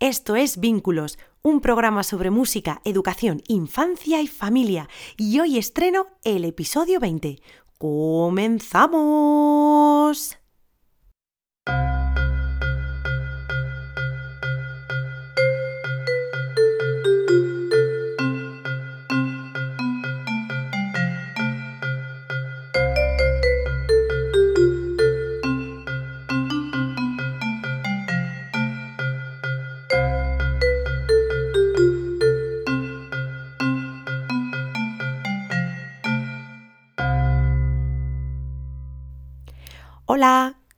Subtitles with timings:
[0.00, 4.88] Esto es Vínculos, un programa sobre música, educación, infancia y familia.
[5.18, 7.38] Y hoy estreno el episodio 20.
[7.76, 8.88] ¡Comenzamos!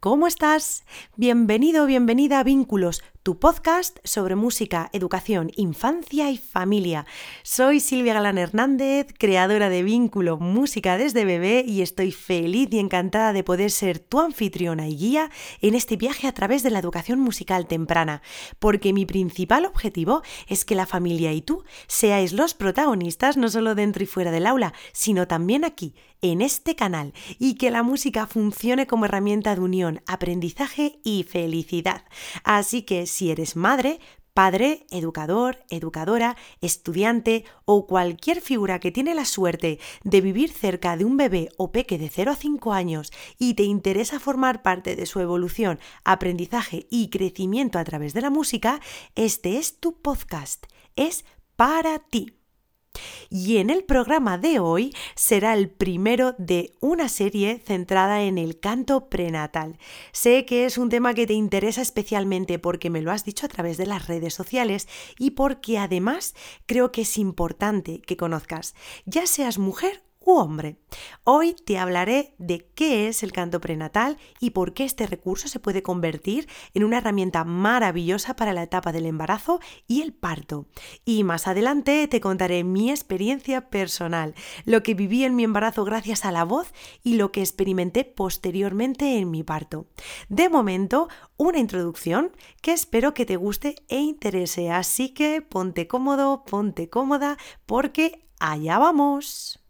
[0.03, 0.83] ¿Cómo estás?
[1.15, 7.07] Bienvenido, bienvenida a Vínculos, tu podcast sobre música, educación, infancia y familia.
[7.45, 13.33] Soy Silvia Galán Hernández, creadora de Vínculo Música desde bebé y estoy feliz y encantada
[13.33, 15.31] de poder ser tu anfitriona y guía
[15.61, 18.23] en este viaje a través de la educación musical temprana,
[18.59, 23.77] porque mi principal objetivo es que la familia y tú seáis los protagonistas no solo
[23.77, 28.27] dentro y fuera del aula, sino también aquí, en este canal, y que la música
[28.27, 32.05] funcione como herramienta de unión, aprendizaje y felicidad.
[32.45, 34.01] Así que si eres madre,
[34.35, 41.05] padre, educador, educadora, estudiante o cualquier figura que tiene la suerte de vivir cerca de
[41.05, 45.07] un bebé o peque de 0 a 5 años y te interesa formar parte de
[45.07, 48.81] su evolución, aprendizaje y crecimiento a través de la música,
[49.15, 50.67] este es tu podcast.
[50.97, 51.25] Es
[51.57, 52.42] para ti.
[53.31, 58.61] Y en el programa de hoy será el primero de una serie centrada en el
[58.61, 59.79] canto prenatal.
[60.13, 63.49] Sé que es un tema que te interesa especialmente porque me lo has dicho a
[63.49, 66.35] través de las redes sociales y porque además
[66.67, 68.75] creo que es importante que conozcas,
[69.07, 70.77] ya seas mujer u hombre.
[71.25, 75.61] Hoy te hablaré de qué es el canto prenatal y por qué este recurso se
[75.61, 80.67] puede convertir en una herramienta maravillosa para la etapa del embarazo y el parto.
[81.05, 84.35] Y más adelante te contaré mi experiencia personal,
[84.65, 86.73] lo que viví en mi embarazo gracias a la voz
[87.03, 89.87] y lo que experimenté posteriormente en mi parto.
[90.29, 96.45] De momento, una introducción que espero que te guste e interese, así que ponte cómodo,
[96.45, 99.62] ponte cómoda, porque allá vamos.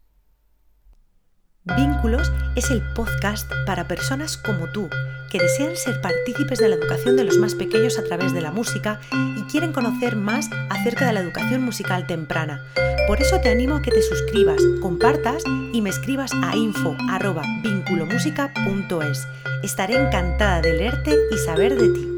[1.65, 4.91] Vínculos es el podcast para personas como tú,
[5.31, 8.51] que desean ser partícipes de la educación de los más pequeños a través de la
[8.51, 8.99] música
[9.37, 12.65] y quieren conocer más acerca de la educación musical temprana.
[13.07, 19.29] Por eso te animo a que te suscribas, compartas y me escribas a info@vinculomusica.es.
[19.63, 22.09] Estaré encantada de leerte y saber de ti.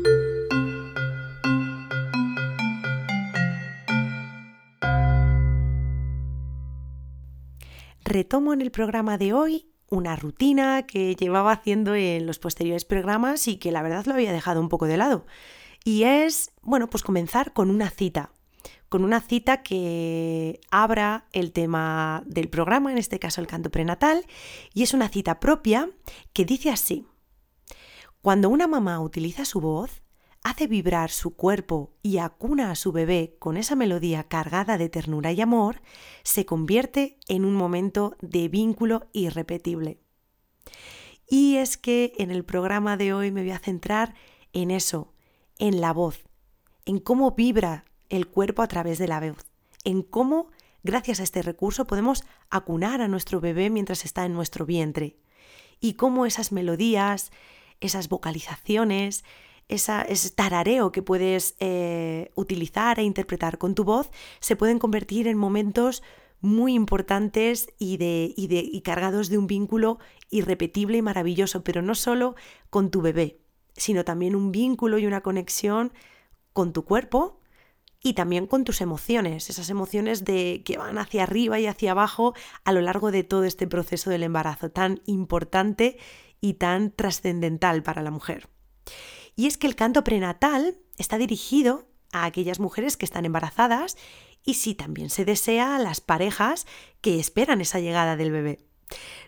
[8.15, 13.49] Retomo en el programa de hoy una rutina que llevaba haciendo en los posteriores programas
[13.49, 15.27] y que la verdad lo había dejado un poco de lado.
[15.85, 18.31] Y es, bueno, pues comenzar con una cita,
[18.89, 24.25] con una cita que abra el tema del programa, en este caso el canto prenatal,
[24.73, 25.91] y es una cita propia
[26.33, 27.05] que dice así,
[28.23, 30.04] cuando una mamá utiliza su voz,
[30.45, 35.33] hace vibrar su cuerpo y acuna a su bebé con esa melodía cargada de ternura
[35.33, 35.81] y amor,
[36.23, 39.99] se convierte en un momento de vínculo irrepetible.
[41.27, 44.15] Y es que en el programa de hoy me voy a centrar
[44.53, 45.15] en eso,
[45.59, 46.25] en la voz,
[46.85, 49.47] en cómo vibra el cuerpo a través de la voz,
[49.83, 50.51] en cómo,
[50.83, 55.17] gracias a este recurso, podemos acunar a nuestro bebé mientras está en nuestro vientre,
[55.81, 57.33] y cómo esas melodías,
[57.81, 59.25] esas vocalizaciones,
[59.69, 64.11] ese tarareo que puedes eh, utilizar e interpretar con tu voz
[64.41, 66.03] se pueden convertir en momentos
[66.41, 69.99] muy importantes y, de, y, de, y cargados de un vínculo
[70.31, 72.35] irrepetible y maravilloso, pero no solo
[72.69, 73.41] con tu bebé,
[73.75, 75.93] sino también un vínculo y una conexión
[76.53, 77.41] con tu cuerpo
[78.03, 82.35] y también con tus emociones, esas emociones de que van hacia arriba y hacia abajo
[82.65, 85.97] a lo largo de todo este proceso del embarazo tan importante
[86.43, 88.51] y tan trascendental para la mujer.
[89.37, 93.97] Y es que el canto prenatal está dirigido a aquellas mujeres que están embarazadas
[94.45, 96.67] y sí también se desea a las parejas
[97.01, 98.65] que esperan esa llegada del bebé.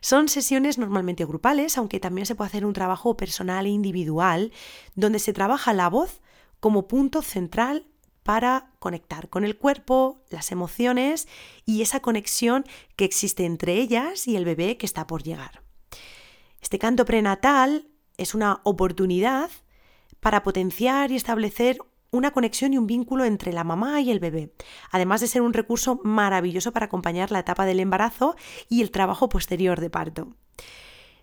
[0.01, 4.53] Son sesiones normalmente grupales, aunque también se puede hacer un trabajo personal e individual,
[4.95, 6.21] donde se trabaja la voz
[6.61, 7.87] como punto central
[8.23, 11.29] para conectar con el cuerpo, las emociones
[11.65, 12.65] y esa conexión
[12.97, 15.63] que existe entre ellas y el bebé que está por llegar.
[16.61, 19.51] Este canto prenatal es una oportunidad
[20.27, 21.79] para potenciar y establecer
[22.11, 24.53] una conexión y un vínculo entre la mamá y el bebé,
[24.91, 28.35] además de ser un recurso maravilloso para acompañar la etapa del embarazo
[28.69, 30.35] y el trabajo posterior de parto.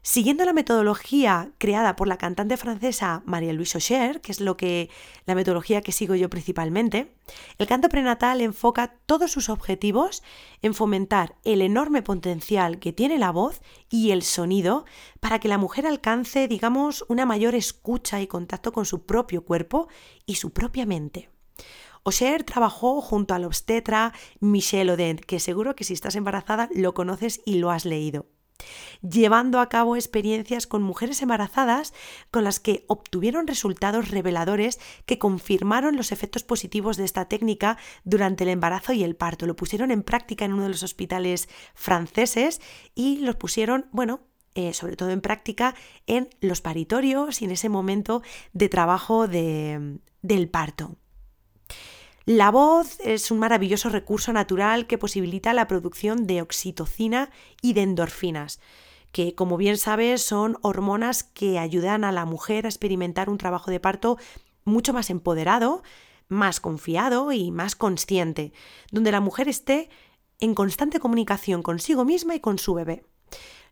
[0.06, 4.90] Siguiendo la metodología creada por la cantante francesa Marie-Louise Aucher, que es lo que
[5.26, 7.16] la metodología que sigo yo principalmente,
[7.58, 10.22] el canto prenatal enfoca todos sus objetivos
[10.62, 14.84] en fomentar el enorme potencial que tiene la voz y el sonido
[15.22, 19.88] para que la mujer alcance, digamos, una mayor escucha y contacto con su propio cuerpo
[20.26, 21.30] y su propia mente.
[22.04, 24.12] Aucher trabajó junto al obstetra
[24.42, 28.33] Michel Odent, que seguro que si estás embarazada lo conoces y lo has leído
[29.02, 31.94] llevando a cabo experiencias con mujeres embarazadas
[32.32, 38.44] con las que obtuvieron resultados reveladores que confirmaron los efectos positivos de esta técnica durante
[38.44, 39.46] el embarazo y el parto.
[39.46, 42.62] Lo pusieron en práctica en uno de los hospitales franceses
[42.96, 44.22] y los pusieron, bueno,
[44.56, 45.74] eh, sobre todo en práctica
[46.06, 48.22] en los paritorios y en ese momento
[48.54, 50.96] de trabajo del parto.
[52.26, 57.30] La voz es un maravilloso recurso natural que posibilita la producción de oxitocina
[57.62, 58.62] y de endorfinas,
[59.12, 63.72] que como bien sabes son hormonas que ayudan a la mujer a experimentar un trabajo
[63.72, 64.18] de parto
[64.64, 65.84] mucho más empoderado,
[66.30, 68.54] más confiado y más consciente,
[68.90, 69.90] donde la mujer esté
[70.40, 73.04] en constante comunicación consigo misma y con su bebé.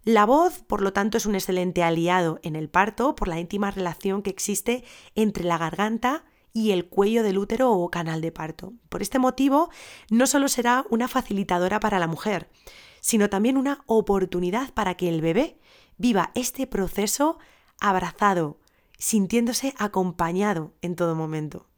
[0.04, 3.72] La voz, por lo tanto, es un excelente aliado en el parto por la íntima
[3.72, 4.84] relación que existe
[5.16, 8.74] entre la garganta y el cuello del útero o canal de parto.
[8.90, 9.70] Por este motivo,
[10.10, 12.50] no solo será una facilitadora para la mujer,
[13.00, 15.60] sino también una oportunidad para que el bebé
[15.98, 17.38] viva este proceso
[17.80, 18.60] abrazado,
[18.98, 21.71] sintiéndose acompañado en todo momento.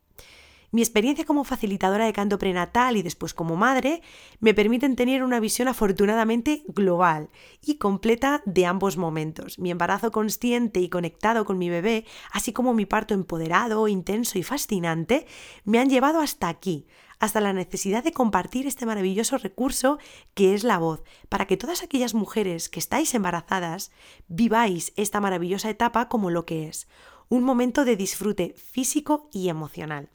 [0.74, 4.02] Mi experiencia como facilitadora de canto prenatal y después como madre
[4.40, 7.30] me permiten tener una visión afortunadamente global
[7.62, 9.60] y completa de ambos momentos.
[9.60, 14.42] Mi embarazo consciente y conectado con mi bebé, así como mi parto empoderado, intenso y
[14.42, 15.28] fascinante,
[15.64, 16.88] me han llevado hasta aquí,
[17.20, 20.00] hasta la necesidad de compartir este maravilloso recurso
[20.34, 23.92] que es la voz, para que todas aquellas mujeres que estáis embarazadas
[24.28, 26.88] viváis esta maravillosa etapa como lo que es,
[27.30, 30.10] un momento de disfrute físico y emocional.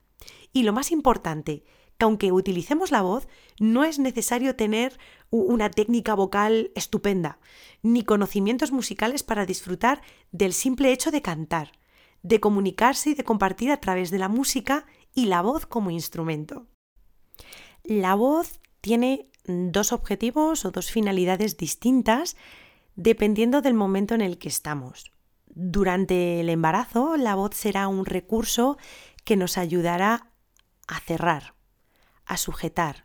[0.52, 1.64] Y lo más importante,
[1.98, 3.28] que aunque utilicemos la voz,
[3.58, 4.98] no es necesario tener
[5.30, 7.38] una técnica vocal estupenda,
[7.82, 10.00] ni conocimientos musicales para disfrutar
[10.32, 11.72] del simple hecho de cantar,
[12.22, 16.66] de comunicarse y de compartir a través de la música y la voz como instrumento.
[17.84, 22.36] La voz tiene dos objetivos o dos finalidades distintas
[22.96, 25.12] dependiendo del momento en el que estamos.
[25.46, 28.76] Durante el embarazo, la voz será un recurso
[29.24, 30.30] que nos ayudará
[30.88, 31.55] a cerrar,
[32.26, 33.05] a sujetar,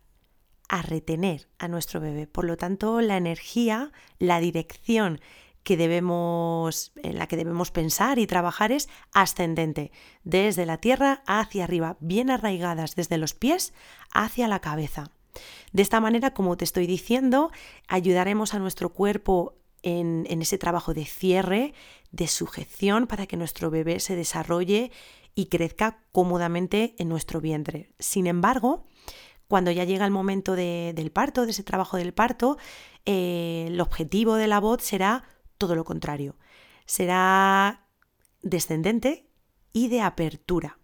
[0.70, 2.26] a retener a nuestro bebé.
[2.26, 5.20] Por lo tanto, la energía, la dirección
[5.64, 9.92] que debemos, en la que debemos pensar y trabajar es ascendente,
[10.24, 13.74] desde la tierra hacia arriba, bien arraigadas desde los pies
[14.14, 15.12] hacia la cabeza.
[15.72, 17.52] De esta manera, como te estoy diciendo,
[17.88, 21.74] ayudaremos a nuestro cuerpo en, en ese trabajo de cierre,
[22.12, 24.92] de sujeción, para que nuestro bebé se desarrolle
[25.36, 27.94] y crezca cómodamente en nuestro vientre.
[28.00, 28.86] Sin embargo,
[29.48, 32.58] cuando ya llega el momento del parto, de ese trabajo del parto,
[33.06, 35.24] eh, el objetivo de la voz será
[35.58, 36.36] todo lo contrario.
[36.86, 37.88] Será
[38.42, 39.28] descendente
[39.72, 40.80] y de apertura.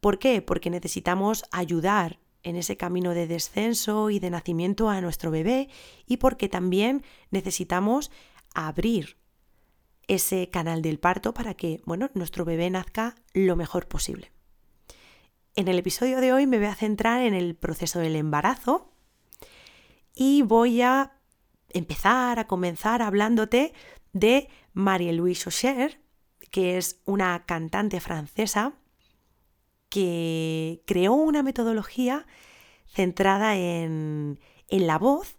[0.00, 0.42] ¿Por qué?
[0.42, 5.68] Porque necesitamos ayudar en ese camino de descenso y de nacimiento a nuestro bebé
[6.06, 8.10] y porque también necesitamos
[8.54, 9.16] abrir
[10.08, 14.32] ese canal del parto para que, bueno, nuestro bebé nazca lo mejor posible.
[15.54, 18.90] En el episodio de hoy me voy a centrar en el proceso del embarazo
[20.14, 21.12] y voy a
[21.70, 23.72] empezar a comenzar hablándote
[24.12, 26.00] de Marie-Louise Aucher,
[26.50, 28.74] que es una cantante francesa
[29.88, 32.26] que creó una metodología
[32.86, 35.37] centrada en, en la voz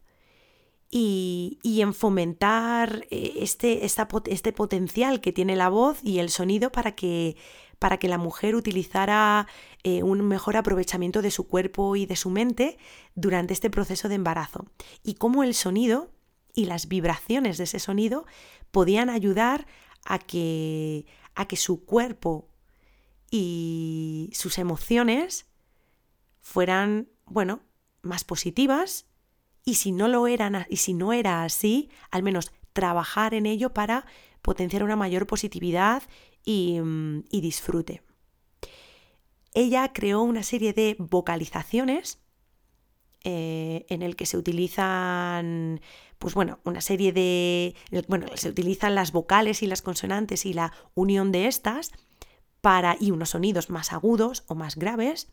[0.91, 6.95] y, en fomentar eh, este, este potencial que tiene la voz y el sonido para
[6.95, 7.37] que,
[7.77, 9.47] para que la mujer utilizara
[9.83, 12.77] eh, un mejor aprovechamiento de su cuerpo y de su mente
[13.13, 14.65] durante este proceso de embarazo.
[15.03, 16.11] Y cómo el sonido
[16.55, 18.25] y las vibraciones de ese sonido
[18.71, 19.67] podían ayudar
[20.05, 21.05] a que,
[21.35, 22.49] a que su cuerpo
[23.29, 25.45] y sus emociones
[26.41, 27.61] fueran, bueno,
[28.01, 29.08] más positivas
[29.65, 33.73] y si no lo eran y si no era así, al menos trabajar en ello
[33.73, 34.05] para
[34.41, 36.03] potenciar una mayor positividad
[36.43, 38.01] y, mm, disfrute.
[39.53, 42.19] Ella creó una serie de vocalizaciones
[43.23, 45.81] eh, en el que se utilizan,
[46.19, 47.75] pues bueno, una serie de,
[48.07, 51.91] bueno, se utilizan las vocales y las consonantes y la unión de estas
[52.61, 55.31] para y unos sonidos más agudos o más graves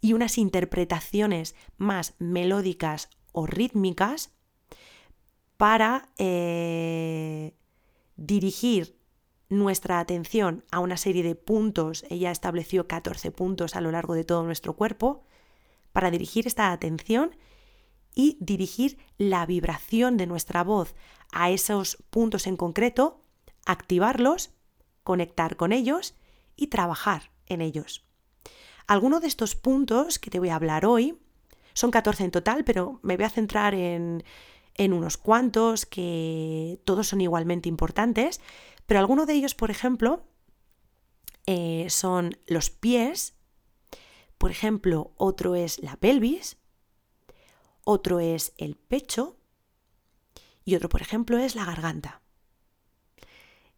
[0.00, 4.30] y unas interpretaciones más melódicas o rítmicas
[5.56, 7.54] para, eh,
[8.16, 8.98] dirigir
[9.48, 14.24] nuestra atención a una serie de puntos, ella estableció 14 puntos a lo largo de
[14.24, 15.24] todo nuestro cuerpo,
[15.92, 17.34] para dirigir esta atención
[18.14, 20.94] y dirigir la vibración de nuestra voz
[21.32, 23.22] a esos puntos en concreto,
[23.64, 24.50] activarlos,
[25.02, 26.14] conectar con ellos
[26.56, 28.04] y trabajar en ellos.
[28.86, 31.18] Algunos de estos puntos que te voy a hablar hoy,
[31.78, 34.24] son 14 en total, pero me voy a centrar en,
[34.74, 38.40] en unos cuantos que todos son igualmente importantes,
[38.86, 40.24] pero algunos de ellos, por ejemplo,
[41.46, 43.36] eh, son los pies,
[44.38, 46.56] por ejemplo, otro es la pelvis,
[47.84, 49.36] otro es el pecho
[50.64, 52.22] y otro, por ejemplo, es la garganta.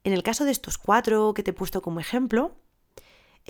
[0.05, 2.57] En el caso de estos cuatro que te he puesto como ejemplo,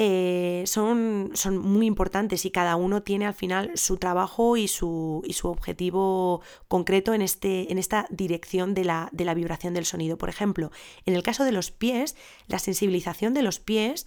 [0.02, 5.22] eh, son, son, muy importantes y cada uno tiene al final su trabajo y su,
[5.26, 9.84] y su objetivo concreto en, este, en esta dirección de la, de la vibración del
[9.84, 10.16] sonido.
[10.16, 10.70] Por ejemplo,
[11.04, 12.16] en el caso de los pies,
[12.46, 14.06] la sensibilización de los pies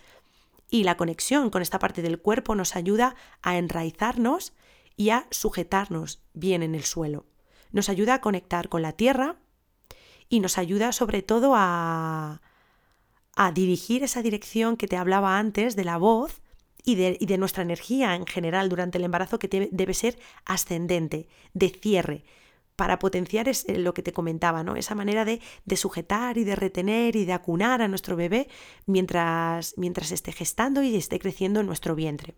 [0.72, 4.54] y la conexión con esta parte del cuerpo nos ayuda a enraizarnos
[4.98, 7.28] y a sujetarnos bien en el suelo.
[7.72, 9.36] Nos ayuda a conectar con la tierra
[10.28, 12.42] y nos ayuda sobre todo a,
[13.36, 16.42] a dirigir esa dirección que te hablaba antes de la voz
[16.86, 22.26] y de, nuestra energía en general durante el embarazo que debe ser ascendente, de cierre,
[22.76, 24.76] para potenciar es eh, lo que te comentaba, ¿no?
[24.76, 25.40] Esa manera de,
[25.76, 28.50] sujetar y de retener y de acunar a nuestro bebé
[28.86, 32.36] mientras, mientras esté gestando y esté creciendo en nuestro vientre.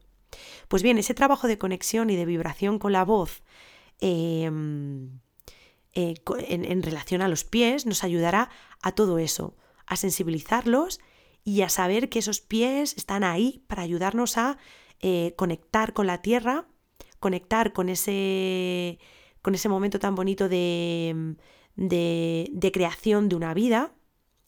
[0.68, 3.44] Pues bien, ese trabajo de conexión y de vibración con la voz
[4.00, 5.20] em,
[5.94, 6.16] eh,
[6.50, 8.50] en relación a los pies nos ayudará
[8.82, 9.56] a todo eso,
[9.88, 11.00] a sensibilizarlos
[11.44, 14.58] y a saber que esos pies están ahí para ayudarnos a
[15.00, 16.68] eh, conectar con la tierra,
[17.20, 19.00] conectar con ese,
[19.42, 21.36] con ese momento tan bonito de,
[21.76, 23.94] de, creación de una vida,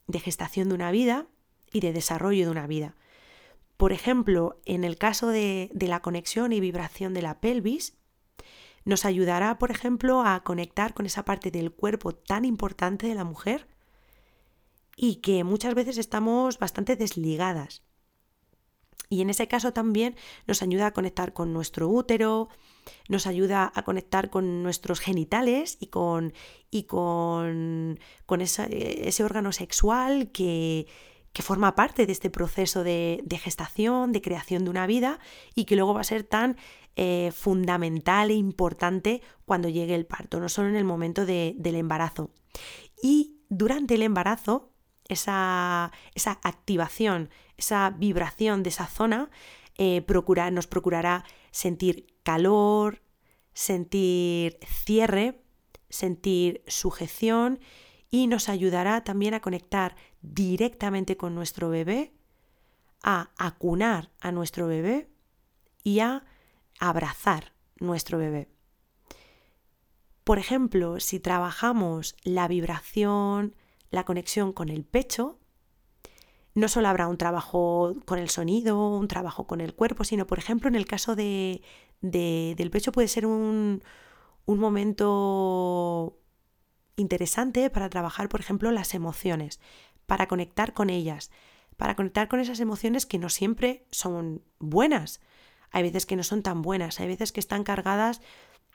[0.06, 1.28] de gestación de una vida
[1.72, 2.96] y de desarrollo de una vida.
[3.76, 7.96] Por ejemplo, en el caso de, de, la conexión y vibración de la pelvis,
[8.84, 13.24] nos ayudará, por ejemplo, a conectar con esa parte del cuerpo tan importante de la
[13.24, 13.68] mujer,
[15.00, 17.82] y que muchas veces estamos bastante desligadas.
[19.08, 22.48] Y en ese caso también nos ayuda a conectar con nuestro útero,
[23.08, 26.34] nos ayuda a conectar con nuestros genitales y con,
[26.70, 30.86] y con, con ese órgano sexual que,
[31.32, 35.20] que, forma parte de este proceso de, gestación, de creación de una vida
[35.54, 36.56] y que luego va a ser tan
[36.96, 42.30] eh, fundamental e importante cuando llegue el parto, no solo en el momento del embarazo.
[43.02, 44.72] Y durante el embarazo
[45.08, 45.92] esa,
[46.42, 49.30] activación, esa vibración de esa zona,
[49.76, 50.04] eh,
[50.52, 53.02] nos procurará sentir calor,
[53.52, 55.40] sentir cierre,
[55.88, 57.60] sentir sujeción
[58.10, 62.12] y nos ayudará también a conectar directamente con nuestro bebé,
[63.02, 65.08] a acunar a nuestro bebé
[65.84, 66.24] y a
[66.80, 68.48] abrazar nuestro bebé.
[70.24, 73.54] Por ejemplo, si trabajamos la vibración,
[73.90, 75.38] la conexión con el pecho,
[76.54, 80.38] no solo habrá un trabajo con el sonido, un trabajo con el cuerpo, sino, por
[80.38, 81.62] ejemplo, en el caso de,
[82.00, 83.82] del pecho puede ser un,
[84.44, 86.18] un momento
[86.96, 89.60] interesante para trabajar, por ejemplo, las emociones,
[90.06, 91.30] para conectar con ellas,
[91.76, 95.20] para conectar con esas emociones que no siempre son buenas.
[95.70, 98.20] Hay veces que no son tan buenas, hay veces que están cargadas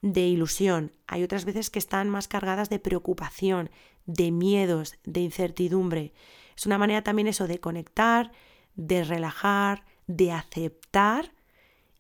[0.02, 3.70] de ilusión, hay otras veces que están más cargadas de preocupación,
[4.06, 6.14] de miedos, de incertidumbre.
[6.56, 8.32] Es una manera también eso de conectar,
[8.76, 11.34] de relajar, de aceptar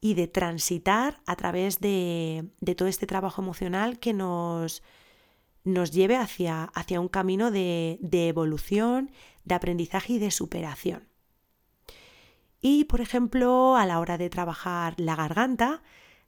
[0.01, 4.83] y de transitar a través de, todo este trabajo emocional que nos,
[5.63, 9.11] nos lleve hacia, hacia un camino de, de evolución,
[9.45, 11.07] de aprendizaje y de superación.
[12.59, 15.83] Y, por ejemplo, a la hora de trabajar la garganta,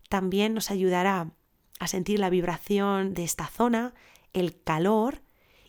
[0.09, 1.31] también nos ayudará
[1.79, 3.93] a sentir la vibración de esta zona,
[4.33, 5.21] el calor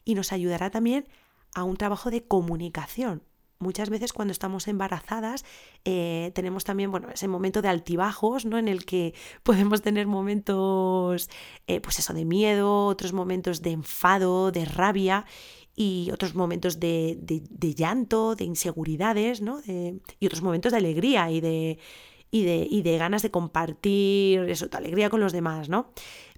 [0.06, 1.06] y nos ayudará también
[1.54, 3.22] a un trabajo de comunicación.
[3.58, 5.44] Muchas veces cuando estamos embarazadas
[5.84, 8.58] eh, tenemos también bueno, ese momento de altibajos ¿no?
[8.58, 11.28] en el que podemos tener momentos
[11.66, 15.24] eh, pues eso, de miedo, otros momentos de enfado, de rabia
[15.74, 17.18] y otros momentos de,
[17.76, 19.60] llanto, de inseguridades ¿no?
[19.66, 21.78] y otros momentos de alegría y de,
[22.30, 25.92] y de, y de ganas de compartir eso, tu alegría con los demás, ¿no?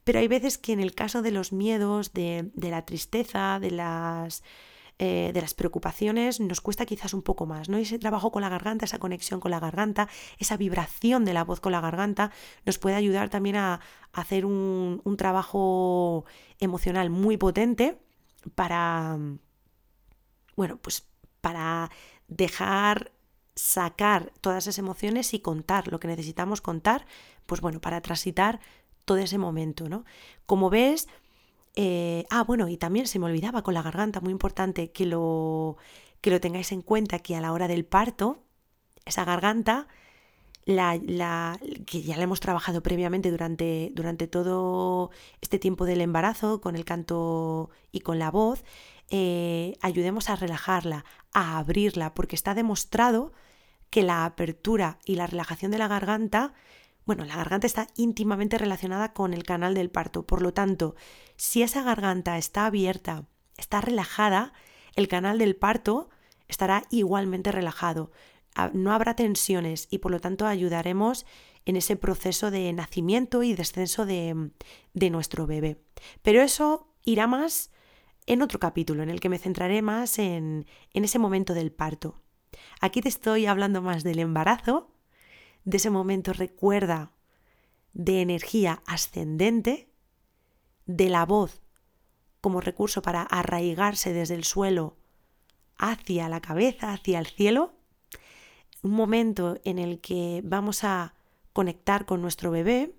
[0.08, 4.42] Pero hay veces que en el caso de los miedos, de, la tristeza, de las,
[4.98, 7.76] eh, de las preocupaciones, nos cuesta quizás un poco más, ¿no?
[7.76, 11.60] Ese trabajo con la garganta, esa conexión con la garganta, esa vibración de la voz
[11.60, 12.30] con la garganta,
[12.64, 13.80] nos puede ayudar también a,
[14.14, 16.24] hacer un, un trabajo
[16.58, 17.98] emocional muy potente
[18.54, 19.18] para
[20.56, 21.06] bueno, pues
[21.42, 21.90] para
[22.28, 23.12] dejar
[23.56, 27.04] sacar todas esas emociones y contar lo que necesitamos contar,
[27.44, 28.60] pues bueno, para transitar
[29.08, 30.04] todo ese momento, ¿no?
[30.46, 31.08] Como ves,
[31.74, 35.78] eh, ah, bueno, y también se me olvidaba con la garganta, muy importante que lo,
[36.20, 38.44] que lo tengáis en cuenta, que a la hora del parto,
[39.04, 39.88] esa garganta,
[40.66, 45.10] la, la, que ya la hemos trabajado previamente durante, durante todo
[45.40, 48.62] este tiempo del embarazo, con el canto y con la voz,
[49.10, 53.32] eh, ayudemos a relajarla, a abrirla, porque está demostrado
[53.88, 56.52] que la apertura y la relajación de la garganta,
[57.08, 60.26] bueno, la garganta está íntimamente relacionada con el canal del parto.
[60.26, 60.94] Por lo tanto,
[61.36, 63.24] si esa garganta está abierta,
[63.56, 64.52] está relajada,
[64.94, 66.10] el canal del parto
[66.48, 68.12] estará igualmente relajado.
[68.54, 71.24] Ah, no habrá tensiones y por lo tanto ayudaremos
[71.64, 74.50] en ese proceso de nacimiento y descenso de,
[74.92, 75.80] de nuestro bebé.
[76.20, 77.70] Pero eso irá más
[78.26, 82.20] en otro capítulo, en el que me centraré más en, en ese momento del parto.
[82.82, 84.90] Aquí te estoy hablando más del embarazo,
[85.68, 87.12] de ese momento recuerda
[87.92, 89.90] de energía ascendente,
[90.86, 91.60] de la voz
[92.40, 94.96] como recurso para arraigarse desde el suelo
[95.76, 97.74] hacia la cabeza, hacia el cielo,
[98.82, 101.12] un momento en el que vamos a
[101.52, 102.94] conectar con nuestro bebé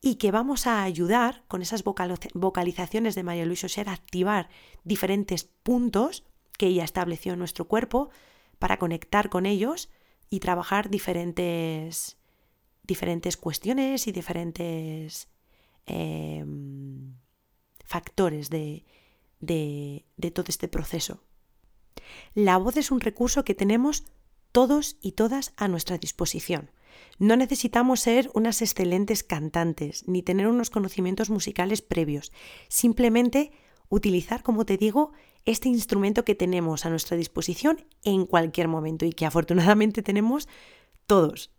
[0.00, 4.48] y que vamos a ayudar con esas vocalizaciones de María Luisa Oser a activar
[4.84, 6.24] diferentes puntos
[6.56, 8.08] que ella estableció en nuestro cuerpo
[8.58, 9.90] para conectar con ellos
[10.30, 12.16] y trabajar diferentes,
[12.82, 15.28] diferentes cuestiones y diferentes
[15.86, 17.14] em,
[17.84, 18.84] factores de,
[19.40, 21.22] de, de todo este proceso.
[22.34, 24.04] La voz es un recurso que tenemos
[24.52, 26.70] todos y todas a nuestra disposición.
[27.18, 32.32] No necesitamos ser unas excelentes cantantes ni tener unos conocimientos musicales previos.
[32.68, 33.52] Simplemente
[33.88, 35.12] utilizar, como te digo,
[35.46, 40.48] este instrumento que tenemos a nuestra disposición en cualquier momento y que afortunadamente tenemos
[41.06, 41.50] todos.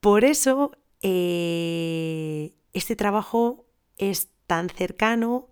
[0.00, 3.66] Por eso eh, este trabajo
[3.96, 5.48] es tan cercano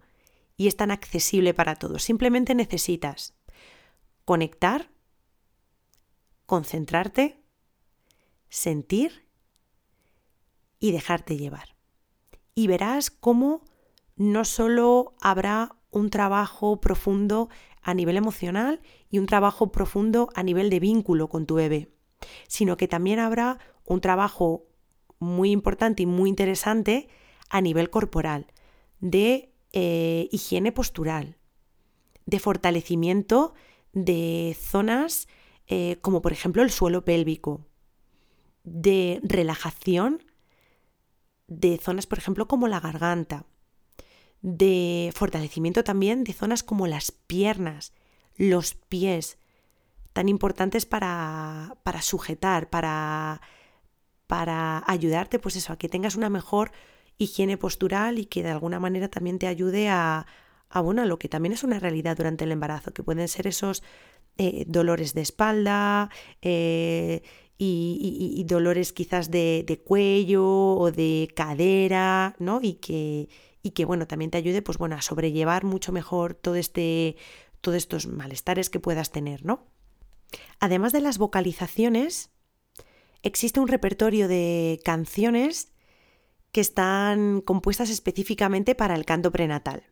[0.57, 2.03] y es tan accesible para todos.
[2.03, 3.35] Simplemente necesitas
[4.25, 4.91] conectar,
[6.47, 7.43] concentrarte,
[8.49, 9.27] sentir
[10.79, 11.77] y dejarte llevar.
[12.55, 13.63] Y verás cómo
[14.17, 17.49] no solo habrá un trabajo profundo
[17.83, 21.93] a nivel emocional y un trabajo profundo a nivel de vínculo con tu bebé,
[22.49, 24.65] sino que también habrá un trabajo
[25.19, 27.09] muy importante y muy interesante
[27.49, 28.47] a nivel corporal,
[29.01, 31.37] de eh, higiene postural,
[32.27, 33.55] de fortalecimiento
[33.93, 35.29] de zonas
[35.67, 37.67] eh, como por ejemplo el suelo pélvico,
[38.65, 40.25] de relajación
[41.47, 43.47] de zonas por ejemplo como la garganta,
[44.43, 47.93] de fortalecimiento también de zonas como las piernas,
[48.37, 49.39] los pies,
[50.13, 53.41] tan importantes para, para sujetar, para,
[54.27, 56.73] para ayudarte, pues eso, a que tengas una mejor
[57.19, 60.27] higiene postural y que de alguna manera también te ayude a,
[60.69, 63.83] a bueno, lo que también es una realidad durante el embarazo, que pueden ser esos
[64.39, 67.23] eh, dolores de espalda eh,
[67.59, 72.59] y, y, dolores quizás de, de, cuello o de cadera, ¿no?
[72.61, 73.29] Y que,
[73.63, 77.17] y que bueno, también te ayude pues bueno, a sobrellevar mucho mejor todo este,
[77.61, 79.67] todos estos malestares que puedas tener, ¿no?
[80.61, 82.31] Además de las vocalizaciones,
[83.23, 85.73] existe un repertorio de canciones
[86.51, 89.85] que están compuestas específicamente para el canto prenatal.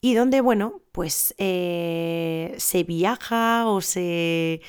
[0.00, 4.60] Y donde, bueno, pues eh, se viaja o se,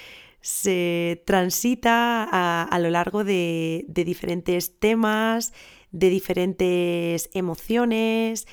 [0.41, 2.23] se transita
[2.65, 5.54] a, lo largo de diferentes temas,
[5.94, 8.48] de diferentes emociones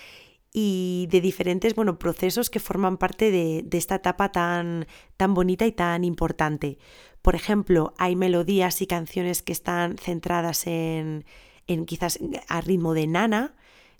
[0.52, 5.66] y de diferentes bueno, procesos que forman parte de, de esta etapa tan, tan bonita
[5.66, 6.78] y tan importante.
[7.22, 11.24] Por ejemplo, hay melodías y canciones que están centradas en,
[11.66, 13.54] en quizás a ritmo de nana,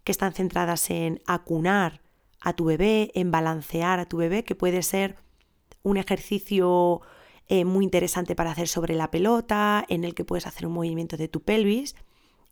[0.04, 2.02] que están centradas en acunar
[2.40, 5.16] a tu bebé, en balancear a tu bebé, que puede ser
[5.82, 7.00] un ejercicio
[7.48, 11.16] eh, muy interesante para hacer sobre la pelota, en el que puedes hacer un movimiento
[11.16, 11.94] de tu pelvis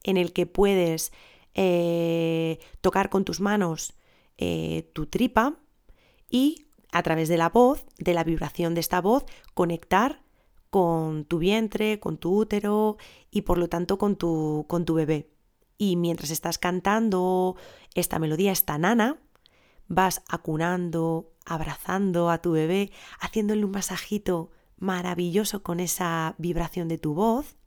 [0.05, 1.13] en el que puedes
[1.55, 3.95] eh, tocar con tus manos
[4.37, 5.57] eh, tu tripa
[6.31, 10.23] y a través de la voz, de la vibración de esta voz, conectar
[10.71, 12.97] con tu vientre, con tu útero
[13.31, 15.31] y por lo tanto con tu, con tu bebé.
[15.77, 17.57] Y mientras estás cantando
[17.95, 19.19] esta melodía, esta nana,
[19.87, 27.15] vas acunando, abrazando a tu bebé, haciéndole un masajito maravilloso con esa vibración de tu
[27.15, 27.58] voz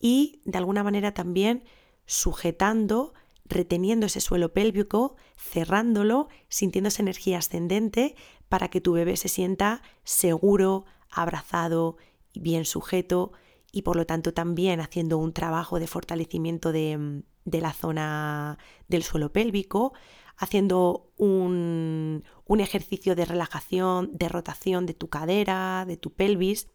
[0.00, 1.64] y de alguna manera también
[2.06, 3.12] sujetando,
[3.44, 8.16] reteniendo ese suelo pélvico, cerrándolo, sintiendo esa energía ascendente
[8.48, 11.96] para que tu bebé se sienta seguro, abrazado,
[12.34, 13.32] bien sujeto
[13.72, 18.58] y por lo tanto también haciendo un trabajo de fortalecimiento de, la zona
[18.88, 19.92] del suelo pélvico,
[20.36, 22.24] haciendo un,
[22.58, 26.68] ejercicio de relajación, de rotación de tu cadera, de tu pelvis.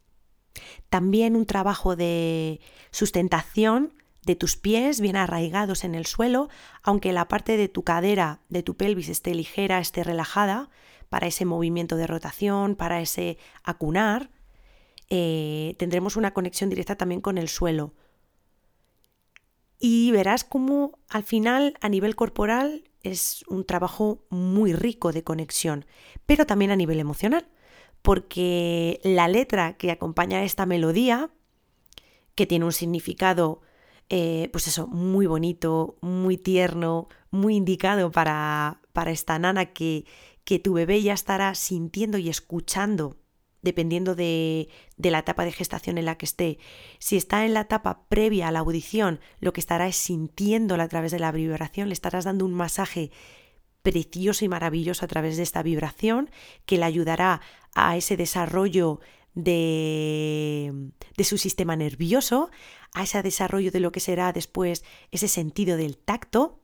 [0.89, 3.94] También un trabajo de sustentación
[4.26, 6.50] de tus pies bien arraigados en el suelo,
[6.84, 10.70] aunque la parte de tu cadera, de tu pelvis esté ligera, esté relajada,
[11.10, 14.32] para ese movimiento de rotación, para ese acunar,
[15.10, 17.94] eh, tendremos una conexión directa también con el suelo.
[19.80, 25.86] Y verás cómo al final a nivel corporal es un trabajo muy rico de conexión,
[26.26, 27.48] pero también a nivel emocional,
[28.06, 31.32] porque la letra que acompaña a esta melodía,
[32.36, 33.62] que tiene un significado,
[34.10, 40.06] eh, pues eso, muy bonito, muy tierno, muy indicado para, para esta nana que,
[40.44, 43.18] que tu bebé ya estará sintiendo y escuchando
[43.63, 46.60] dependiendo de, de, la etapa de gestación en la que esté.
[47.00, 50.88] Si está en la etapa previa a la audición, lo que estará es sintiéndola a
[50.88, 53.10] través de la vibración, le estarás dando un masaje
[53.86, 56.32] precioso y maravilloso a través de esta vibración
[56.65, 57.39] que le ayudará
[57.76, 59.00] a ese desarrollo
[59.36, 62.50] de, de su sistema nervioso,
[62.93, 66.60] a ese desarrollo de lo que será después ese sentido del tacto.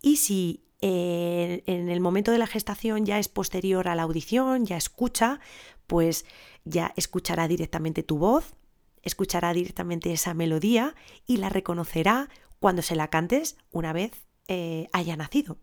[0.00, 4.76] Y si en el momento de la gestación ya es posterior a la audición, ya
[4.76, 5.40] escucha,
[5.88, 6.26] pues
[6.64, 8.54] ya escuchará directamente tu voz,
[9.02, 10.94] escuchará directamente esa melodía
[11.26, 12.28] y la reconocerá
[12.60, 14.12] cuando se la cantes una vez
[14.46, 15.58] eh, haya nacido.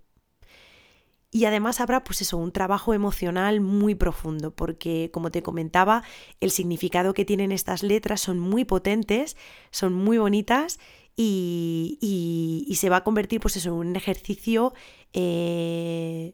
[1.31, 6.03] Y además habrá pues eso, un trabajo emocional muy profundo, porque como te comentaba,
[6.39, 9.37] el significado que tienen estas letras son muy potentes,
[9.69, 10.79] son muy bonitas
[11.15, 14.73] y, se va a convertir pues eso, en un ejercicio
[15.13, 16.33] eh,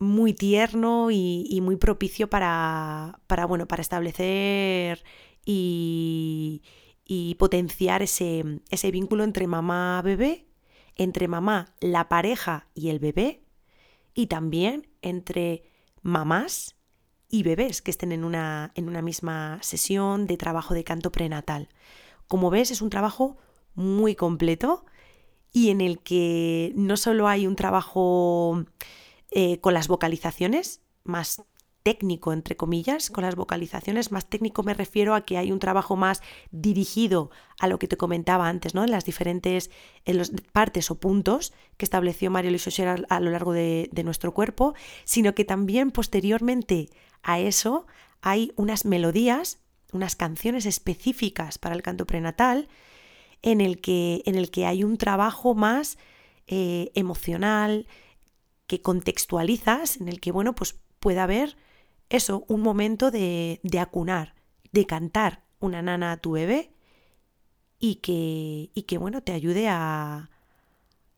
[0.00, 5.02] muy tierno y, muy propicio para, para, bueno, para establecer
[5.44, 6.62] y,
[7.38, 10.46] potenciar ese, ese vínculo entre mamá-bebé,
[10.96, 13.45] entre mamá, la pareja y el bebé,
[14.16, 15.62] y también entre
[16.02, 16.74] mamás
[17.28, 21.68] y bebés que estén en una, en una misma sesión de trabajo de canto prenatal.
[22.26, 23.36] Como ves, es un trabajo
[23.74, 24.86] muy completo
[25.52, 28.64] y en el que no solo hay un trabajo
[29.30, 31.42] eh, con las vocalizaciones, más
[31.86, 35.94] técnico, entre comillas, con las vocalizaciones, más técnico me refiero a que hay un trabajo
[35.94, 36.20] más
[36.50, 38.82] dirigido a lo que te comentaba antes, ¿no?
[38.82, 39.70] En las diferentes
[40.04, 44.34] en los partes o puntos que estableció Mario Luis a, a lo largo de, nuestro
[44.34, 46.90] cuerpo, sino que también posteriormente
[47.22, 47.86] a eso
[48.20, 49.60] hay unas melodías
[49.92, 52.66] unas canciones específicas para el canto prenatal
[53.42, 55.98] en el que, en el que hay un trabajo más
[56.48, 57.86] eh, emocional,
[58.66, 61.56] que contextualizas, en el que, bueno, pues puede haber
[62.10, 64.34] eso, un momento de, de acunar,
[64.72, 66.72] de cantar una nana a tu bebé
[67.78, 70.30] y que, y que bueno, te ayude a,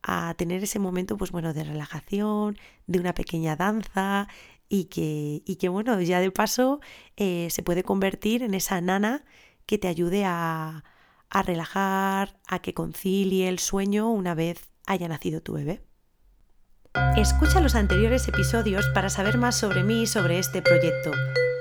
[0.02, 4.28] a tener ese momento, pues bueno, de relajación, de una pequeña danza,
[4.68, 6.80] y que, y que bueno, ya de paso
[7.16, 9.24] eh, se puede convertir en esa nana
[9.66, 10.84] que te ayude a,
[11.30, 15.82] a relajar, a que concilie el sueño una vez haya nacido tu bebé.
[17.16, 21.10] Escucha los anteriores episodios para saber más sobre mí y sobre este proyecto.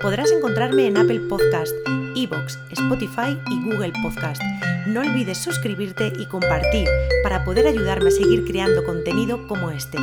[0.01, 1.73] Podrás encontrarme en Apple Podcast,
[2.15, 4.41] Evox, Spotify y Google Podcast.
[4.85, 6.87] No olvides suscribirte y compartir
[7.23, 9.97] para poder ayudarme a seguir creando contenido como este.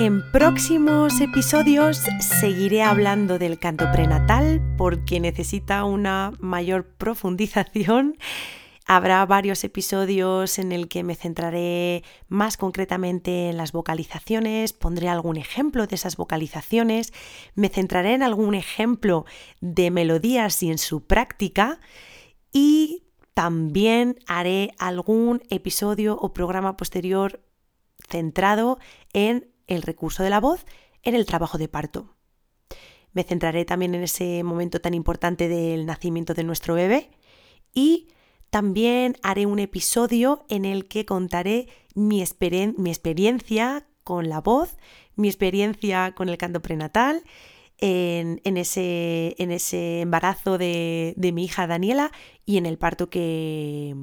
[0.00, 8.16] En próximos episodios seguiré hablando del canto prenatal porque necesita una mayor profundización.
[8.86, 15.36] Habrá varios episodios en el que me centraré más concretamente en las vocalizaciones, pondré algún
[15.36, 17.12] ejemplo de esas vocalizaciones,
[17.54, 19.26] me centraré en algún ejemplo
[19.60, 21.78] de melodías y en su práctica
[22.54, 23.02] y
[23.34, 27.42] también haré algún episodio o programa posterior
[28.08, 28.78] centrado
[29.12, 30.66] en el recurso de la voz
[31.02, 32.14] en el trabajo de parto.
[33.12, 37.10] Me centraré también en ese momento tan importante del nacimiento de nuestro bebé
[37.72, 38.08] y
[38.50, 44.76] también haré un episodio en el que contaré mi, experiencia con la voz,
[45.16, 47.22] mi experiencia con el canto prenatal,
[47.78, 52.12] en, ese, embarazo de, mi hija Daniela
[52.44, 53.94] y en el parto que,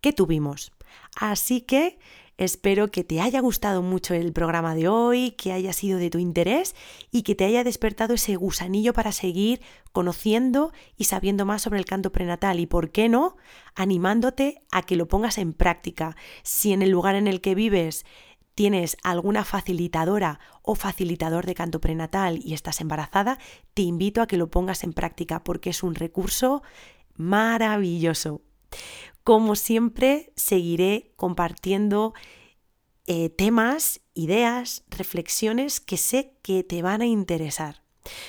[0.00, 0.72] que tuvimos.
[1.16, 1.98] Así que
[2.42, 6.18] Espero que te haya gustado mucho el programa de hoy, que haya sido de tu
[6.18, 6.74] interés
[7.12, 9.60] y que te haya despertado ese gusanillo para seguir
[9.92, 13.36] conociendo y sabiendo más sobre el canto prenatal y, ¿por qué no?,
[13.76, 16.16] animándote a que lo pongas en práctica.
[16.42, 18.04] Si en el lugar en el que vives
[18.56, 23.38] tienes alguna facilitadora o facilitador de canto prenatal y estás embarazada,
[23.72, 26.64] te invito a que lo pongas en práctica porque es un recurso
[27.14, 28.40] maravilloso.
[29.24, 32.14] Como siempre, seguiré compartiendo
[33.06, 37.82] eh, temas, ideas, reflexiones que sé que te van a interesar.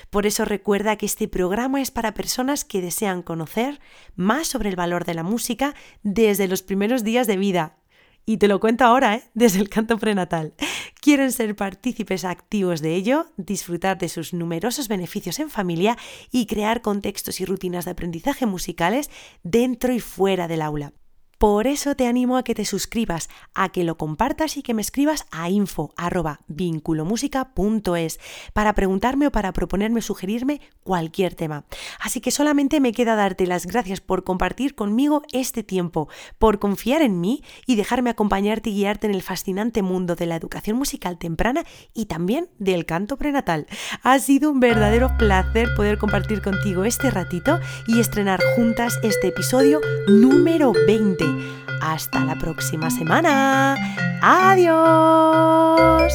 [0.09, 3.79] Por eso recuerda que este programa es para personas que desean conocer
[4.15, 7.77] más sobre el valor de la música desde los primeros días de vida,
[8.25, 9.23] y te lo cuento ahora, ¿eh?
[9.33, 10.53] desde el canto prenatal.
[11.01, 15.97] Quieren ser partícipes activos de ello, disfrutar de sus numerosos beneficios en familia
[16.31, 19.09] y crear contextos y rutinas de aprendizaje musicales
[19.43, 20.93] dentro y fuera del aula.
[21.43, 24.81] Por eso te animo a que te suscribas, a que lo compartas y que me
[24.81, 28.19] escribas a info@vinculomusica.es
[28.53, 31.65] para preguntarme o para proponerme sugerirme cualquier tema.
[31.99, 36.07] Así que solamente me queda darte las gracias por compartir conmigo este tiempo,
[36.39, 40.37] por confiar en mí y dejarme acompañarte y guiarte en el fascinante mundo de la
[40.37, 43.67] educación musical temprana y también del canto prenatal.
[44.01, 49.81] Ha sido un verdadero placer poder compartir contigo este ratito y estrenar juntas este episodio
[50.07, 51.32] número 20.
[51.81, 53.75] Hasta la próxima semana.
[54.21, 56.13] Adiós.